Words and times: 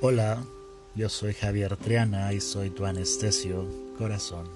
Hola, 0.00 0.44
yo 0.94 1.08
soy 1.08 1.34
Javier 1.34 1.76
Triana 1.76 2.32
y 2.32 2.40
soy 2.40 2.70
tu 2.70 2.86
anestesio 2.86 3.66
corazón. 3.98 4.46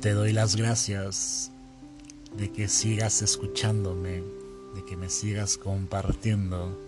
Te 0.00 0.12
doy 0.12 0.32
las 0.32 0.56
gracias 0.56 1.50
de 2.38 2.50
que 2.50 2.66
sigas 2.66 3.20
escuchándome, 3.20 4.22
de 4.74 4.84
que 4.88 4.96
me 4.96 5.10
sigas 5.10 5.58
compartiendo 5.58 6.78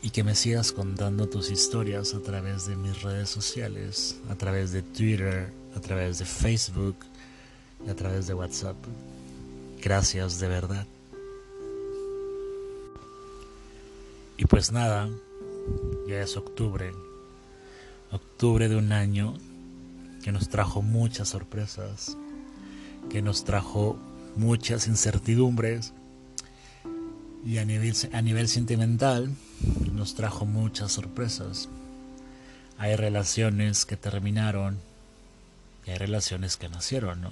y 0.00 0.08
que 0.08 0.24
me 0.24 0.34
sigas 0.34 0.72
contando 0.72 1.28
tus 1.28 1.50
historias 1.50 2.14
a 2.14 2.20
través 2.20 2.64
de 2.64 2.76
mis 2.76 3.02
redes 3.02 3.28
sociales, 3.28 4.16
a 4.30 4.36
través 4.36 4.72
de 4.72 4.80
Twitter, 4.80 5.52
a 5.76 5.80
través 5.80 6.18
de 6.18 6.24
Facebook 6.24 6.96
y 7.86 7.90
a 7.90 7.94
través 7.94 8.26
de 8.26 8.32
WhatsApp. 8.32 8.76
Gracias 9.82 10.40
de 10.40 10.48
verdad. 10.48 10.86
Y 14.42 14.44
pues 14.44 14.72
nada, 14.72 15.08
ya 16.08 16.20
es 16.20 16.36
octubre. 16.36 16.90
Octubre 18.10 18.68
de 18.68 18.74
un 18.74 18.90
año 18.90 19.34
que 20.24 20.32
nos 20.32 20.48
trajo 20.48 20.82
muchas 20.82 21.28
sorpresas, 21.28 22.16
que 23.08 23.22
nos 23.22 23.44
trajo 23.44 23.96
muchas 24.34 24.88
incertidumbres 24.88 25.92
y 27.46 27.58
a 27.58 27.64
nivel, 27.64 27.94
a 28.12 28.20
nivel 28.20 28.48
sentimental 28.48 29.32
nos 29.92 30.16
trajo 30.16 30.44
muchas 30.44 30.90
sorpresas. 30.90 31.68
Hay 32.78 32.96
relaciones 32.96 33.86
que 33.86 33.96
terminaron 33.96 34.76
y 35.86 35.92
hay 35.92 35.98
relaciones 35.98 36.56
que 36.56 36.68
nacieron, 36.68 37.20
¿no? 37.20 37.30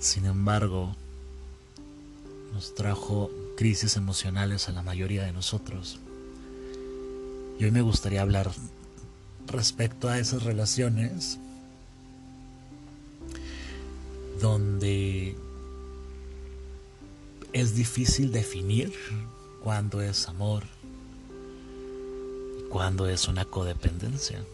Sin 0.00 0.26
embargo, 0.26 0.94
nos 2.52 2.74
trajo 2.74 3.30
crisis 3.62 3.96
emocionales 3.96 4.68
a 4.68 4.72
la 4.72 4.82
mayoría 4.82 5.22
de 5.22 5.30
nosotros. 5.30 6.00
Y 7.60 7.64
hoy 7.64 7.70
me 7.70 7.80
gustaría 7.80 8.20
hablar 8.20 8.50
respecto 9.46 10.08
a 10.08 10.18
esas 10.18 10.42
relaciones 10.42 11.38
donde 14.40 15.36
es 17.52 17.76
difícil 17.76 18.32
definir 18.32 18.92
cuándo 19.62 20.02
es 20.02 20.26
amor 20.26 20.64
cuándo 22.68 23.08
es 23.08 23.28
una 23.28 23.44
codependencia. 23.44 24.44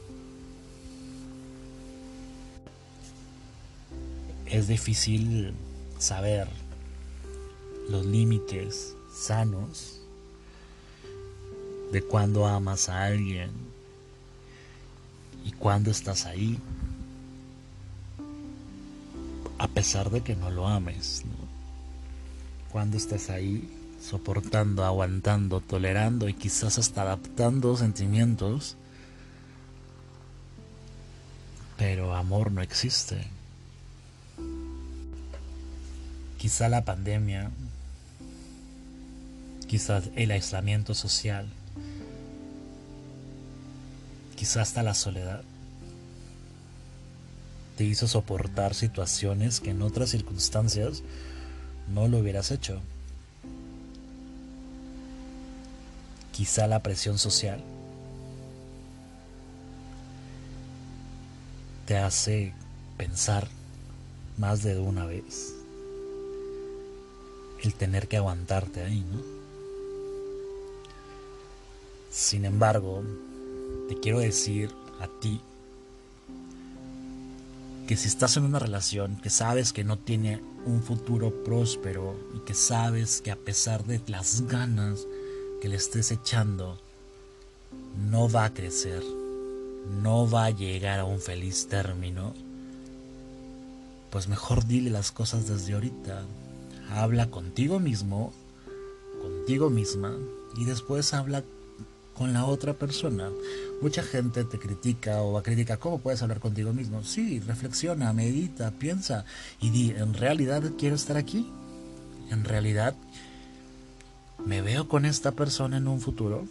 Es 4.44 4.68
difícil 4.68 5.54
saber 5.98 6.46
los 7.88 8.04
límites 8.04 8.97
sanos 9.12 10.00
de 11.92 12.02
cuando 12.02 12.46
amas 12.46 12.88
a 12.88 13.04
alguien 13.04 13.50
y 15.44 15.52
cuando 15.52 15.90
estás 15.90 16.26
ahí, 16.26 16.58
a 19.58 19.66
pesar 19.68 20.10
de 20.10 20.22
que 20.22 20.36
no 20.36 20.50
lo 20.50 20.68
ames. 20.68 21.24
Cuando 22.70 22.96
estás 22.96 23.30
ahí, 23.30 23.68
soportando, 24.00 24.84
aguantando, 24.84 25.60
tolerando 25.60 26.28
y 26.28 26.34
quizás 26.34 26.78
hasta 26.78 27.02
adaptando 27.02 27.76
sentimientos, 27.76 28.76
pero 31.76 32.14
amor 32.14 32.52
no 32.52 32.60
existe. 32.60 33.26
Quizá 36.36 36.68
la 36.68 36.84
pandemia 36.84 37.50
quizás 39.69 40.11
el 40.16 40.30
aislamiento 40.30 40.94
social, 40.94 41.47
quizás 44.34 44.69
hasta 44.69 44.82
la 44.82 44.94
soledad, 44.94 45.42
te 47.76 47.84
hizo 47.84 48.09
soportar 48.09 48.75
situaciones 48.75 49.60
que 49.60 49.70
en 49.70 49.82
otras 49.82 50.10
circunstancias 50.10 51.03
no 51.94 52.09
lo 52.09 52.19
hubieras 52.19 52.50
hecho. 52.50 52.81
Quizá 56.32 56.66
la 56.66 56.82
presión 56.82 57.19
social 57.19 57.62
te 61.87 61.97
hace 61.98 62.53
pensar 62.97 63.48
más 64.38 64.62
de 64.62 64.78
una 64.78 65.04
vez 65.04 65.54
el 67.62 67.75
tener 67.75 68.09
que 68.09 68.16
aguantarte 68.16 68.82
ahí, 68.82 69.00
¿no? 69.00 69.38
Sin 72.18 72.44
embargo, 72.44 73.04
te 73.88 73.94
quiero 73.94 74.18
decir 74.18 74.72
a 74.98 75.06
ti 75.20 75.40
que 77.86 77.96
si 77.96 78.08
estás 78.08 78.36
en 78.36 78.42
una 78.42 78.58
relación 78.58 79.20
que 79.22 79.30
sabes 79.30 79.72
que 79.72 79.84
no 79.84 79.98
tiene 79.98 80.42
un 80.66 80.82
futuro 80.82 81.44
próspero 81.44 82.16
y 82.34 82.40
que 82.40 82.54
sabes 82.54 83.20
que 83.20 83.30
a 83.30 83.36
pesar 83.36 83.84
de 83.84 84.00
las 84.08 84.48
ganas 84.48 85.06
que 85.62 85.68
le 85.68 85.76
estés 85.76 86.10
echando, 86.10 86.76
no 88.10 88.28
va 88.28 88.46
a 88.46 88.52
crecer, 88.52 89.04
no 90.02 90.28
va 90.28 90.46
a 90.46 90.50
llegar 90.50 90.98
a 90.98 91.04
un 91.04 91.20
feliz 91.20 91.68
término, 91.68 92.34
pues 94.10 94.26
mejor 94.26 94.66
dile 94.66 94.90
las 94.90 95.12
cosas 95.12 95.46
desde 95.46 95.74
ahorita. 95.74 96.24
Habla 96.90 97.30
contigo 97.30 97.78
mismo, 97.78 98.32
contigo 99.22 99.70
misma, 99.70 100.16
y 100.56 100.64
después 100.64 101.14
habla 101.14 101.44
con 102.18 102.32
la 102.32 102.46
otra 102.46 102.74
persona. 102.74 103.30
Mucha 103.80 104.02
gente 104.02 104.42
te 104.42 104.58
critica 104.58 105.22
o 105.22 105.40
critica, 105.40 105.76
¿cómo 105.76 105.98
puedes 105.98 106.20
hablar 106.20 106.40
contigo 106.40 106.72
mismo? 106.72 107.04
Sí, 107.04 107.38
reflexiona, 107.38 108.12
medita, 108.12 108.72
piensa 108.72 109.24
y 109.60 109.70
di, 109.70 109.90
¿en 109.92 110.14
realidad 110.14 110.64
quiero 110.76 110.96
estar 110.96 111.16
aquí? 111.16 111.48
¿En 112.30 112.44
realidad 112.44 112.96
me 114.44 114.62
veo 114.62 114.88
con 114.88 115.04
esta 115.04 115.30
persona 115.30 115.76
en 115.76 115.86
un 115.86 116.00
futuro? 116.00 116.44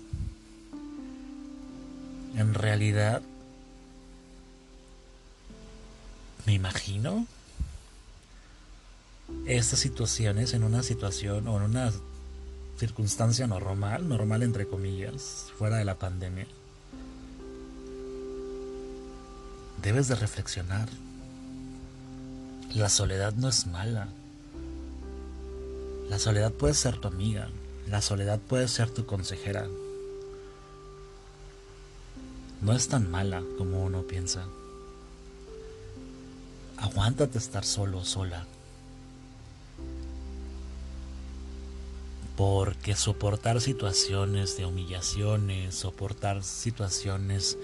¿En 2.38 2.54
realidad 2.54 3.22
me 6.46 6.54
imagino 6.54 7.28
estas 9.46 9.80
situaciones 9.80 10.54
en 10.54 10.64
una 10.64 10.82
situación 10.82 11.46
o 11.50 11.58
en 11.58 11.64
una 11.64 11.92
circunstancia 12.78 13.48
normal, 13.48 14.08
normal 14.08 14.44
entre 14.44 14.68
comillas, 14.68 15.52
fuera 15.58 15.78
de 15.78 15.86
la 15.86 15.96
pandemia, 15.96 16.48
debes 19.82 20.08
de 20.08 20.16
reflexionar. 20.16 20.88
La 22.76 22.90
soledad 22.90 23.34
no 23.34 23.50
es 23.50 23.66
mala. 23.66 24.10
La 26.10 26.20
soledad 26.20 26.52
puede 26.52 26.74
ser 26.74 26.98
tu 26.98 27.08
amiga. 27.08 27.50
La 27.90 28.02
soledad 28.02 28.40
puede 28.40 28.68
ser 28.68 28.90
tu 28.92 29.06
consejera. 29.06 29.68
No 32.62 32.74
es 32.74 32.88
tan 32.88 33.10
mala 33.10 33.42
como 33.58 33.84
uno 33.84 34.04
piensa. 34.04 34.46
Aguántate 36.78 37.38
estar 37.38 37.66
solo, 37.66 38.04
sola. 38.06 38.46
Porque 42.38 42.96
soportar 42.96 43.60
situaciones 43.62 44.58
de 44.58 44.68
humillaciones, 44.68 45.74
soportar 45.74 46.44
situaciones 46.44 47.58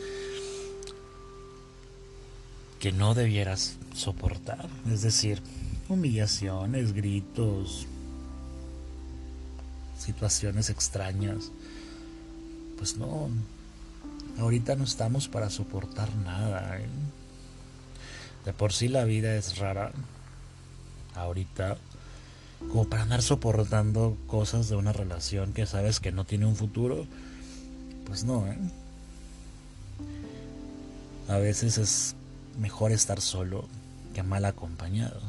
que 2.80 2.92
no 2.92 3.14
debieras 3.14 3.78
soportar, 3.94 4.68
es 4.92 5.04
decir, 5.04 5.44
humillaciones, 5.90 6.94
gritos, 6.94 7.86
situaciones 10.00 10.72
extrañas, 10.72 11.52
pues 12.80 12.98
no, 12.98 13.30
ahorita 14.40 14.76
no 14.76 14.86
estamos 14.86 15.28
para 15.28 15.52
soportar 15.52 16.14
nada. 16.16 16.80
¿eh? 16.80 16.88
De 18.44 18.54
por 18.54 18.74
sí 18.74 18.88
la 18.88 19.06
vida 19.06 19.36
es 19.36 19.60
rara. 19.60 19.92
Ahorita 21.14 21.78
como 22.70 22.86
para 22.86 23.04
andar 23.04 23.22
soportando 23.22 24.18
cosas 24.28 24.70
de 24.70 24.76
una 24.76 24.94
relación 24.94 25.54
que 25.54 25.66
sabes 25.66 26.00
que 26.00 26.12
no 26.12 26.26
tiene 26.26 26.46
un 26.46 26.56
futuro, 26.56 27.06
pues 28.06 28.24
no, 28.24 28.48
¿eh? 28.48 28.58
A 31.30 31.38
veces 31.38 31.78
es 31.78 32.16
mejor 32.60 32.92
estar 32.92 33.22
solo 33.22 33.68
que 34.14 34.24
mal 34.24 34.46
acompañado. 34.46 35.22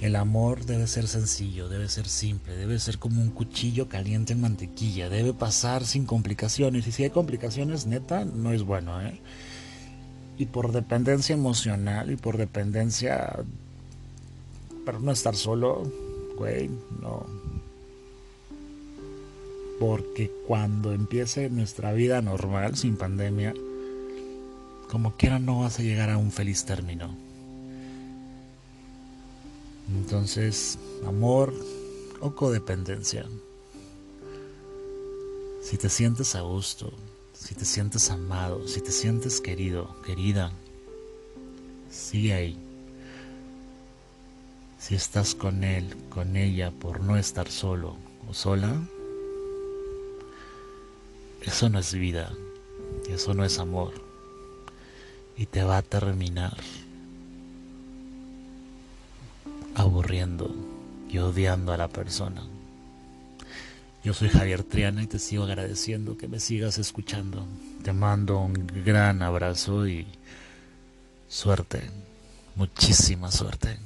El 0.00 0.16
amor 0.16 0.66
debe 0.66 0.86
ser 0.86 1.08
sencillo, 1.08 1.68
debe 1.68 1.88
ser 1.88 2.06
simple, 2.08 2.54
debe 2.56 2.78
ser 2.78 2.98
como 2.98 3.22
un 3.22 3.30
cuchillo 3.30 3.88
caliente 3.88 4.34
en 4.34 4.40
mantequilla, 4.42 5.08
debe 5.08 5.32
pasar 5.32 5.86
sin 5.86 6.04
complicaciones. 6.04 6.86
Y 6.86 6.92
si 6.92 7.04
hay 7.04 7.10
complicaciones, 7.10 7.86
neta, 7.86 8.24
no 8.24 8.52
es 8.52 8.64
bueno, 8.64 9.00
¿eh? 9.00 9.20
Y 10.36 10.46
por 10.46 10.72
dependencia 10.72 11.32
emocional 11.32 12.10
y 12.10 12.16
por 12.16 12.36
dependencia 12.36 13.44
Pero 14.84 15.00
no 15.00 15.12
estar 15.12 15.34
solo, 15.34 15.82
güey, 16.36 16.70
no. 17.00 17.26
Porque 19.80 20.30
cuando 20.46 20.92
empiece 20.92 21.50
nuestra 21.50 21.92
vida 21.92 22.22
normal, 22.22 22.76
sin 22.76 22.96
pandemia, 22.96 23.54
como 24.90 25.16
quiera 25.16 25.38
no 25.38 25.60
vas 25.60 25.78
a 25.78 25.82
llegar 25.82 26.10
a 26.10 26.18
un 26.18 26.30
feliz 26.30 26.64
término. 26.64 27.14
Entonces, 29.88 30.78
amor 31.06 31.52
o 32.20 32.34
codependencia. 32.34 33.26
Si 35.62 35.76
te 35.78 35.88
sientes 35.88 36.34
a 36.34 36.42
gusto, 36.42 36.92
si 37.32 37.54
te 37.54 37.64
sientes 37.64 38.10
amado, 38.10 38.66
si 38.68 38.80
te 38.80 38.92
sientes 38.92 39.40
querido, 39.40 39.94
querida, 40.04 40.52
sigue 41.90 42.32
ahí. 42.34 42.63
Si 44.84 44.94
estás 44.94 45.34
con 45.34 45.64
él, 45.64 45.96
con 46.10 46.36
ella, 46.36 46.70
por 46.70 47.00
no 47.00 47.16
estar 47.16 47.50
solo 47.50 47.96
o 48.28 48.34
sola, 48.34 48.70
eso 51.40 51.70
no 51.70 51.78
es 51.78 51.94
vida, 51.94 52.30
eso 53.08 53.32
no 53.32 53.46
es 53.46 53.58
amor, 53.58 53.94
y 55.38 55.46
te 55.46 55.62
va 55.62 55.78
a 55.78 55.82
terminar 55.82 56.58
aburriendo 59.74 60.54
y 61.08 61.16
odiando 61.16 61.72
a 61.72 61.78
la 61.78 61.88
persona. 61.88 62.42
Yo 64.04 64.12
soy 64.12 64.28
Javier 64.28 64.64
Triana 64.64 65.02
y 65.02 65.06
te 65.06 65.18
sigo 65.18 65.44
agradeciendo 65.44 66.18
que 66.18 66.28
me 66.28 66.40
sigas 66.40 66.76
escuchando. 66.76 67.46
Te 67.82 67.94
mando 67.94 68.38
un 68.38 68.66
gran 68.84 69.22
abrazo 69.22 69.88
y 69.88 70.06
suerte, 71.26 71.90
muchísima 72.54 73.30
suerte. 73.30 73.78